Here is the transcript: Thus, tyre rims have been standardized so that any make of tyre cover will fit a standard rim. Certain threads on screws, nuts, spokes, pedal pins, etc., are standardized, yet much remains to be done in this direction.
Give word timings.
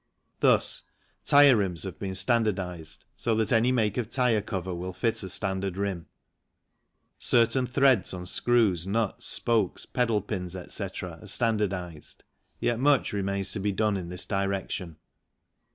Thus, 0.39 0.81
tyre 1.23 1.55
rims 1.57 1.83
have 1.83 1.99
been 1.99 2.15
standardized 2.15 3.05
so 3.15 3.35
that 3.35 3.51
any 3.51 3.71
make 3.71 3.97
of 3.97 4.09
tyre 4.09 4.41
cover 4.41 4.73
will 4.73 4.93
fit 4.93 5.21
a 5.21 5.29
standard 5.29 5.77
rim. 5.77 6.07
Certain 7.19 7.67
threads 7.67 8.11
on 8.11 8.25
screws, 8.25 8.87
nuts, 8.87 9.27
spokes, 9.27 9.85
pedal 9.85 10.23
pins, 10.23 10.55
etc., 10.55 11.19
are 11.21 11.27
standardized, 11.27 12.23
yet 12.59 12.79
much 12.79 13.13
remains 13.13 13.51
to 13.51 13.59
be 13.59 13.71
done 13.71 13.95
in 13.95 14.09
this 14.09 14.25
direction. 14.25 14.97